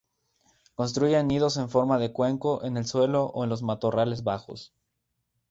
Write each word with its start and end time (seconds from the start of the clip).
Construyen 0.73 1.27
nidos 1.27 1.57
en 1.57 1.69
forma 1.69 1.99
de 1.99 2.11
cuenco 2.11 2.63
en 2.63 2.75
el 2.75 2.87
suelo 2.87 3.25
o 3.25 3.43
en 3.43 3.51
los 3.51 3.61
matorrales 3.61 4.23
bajos. 4.23 4.73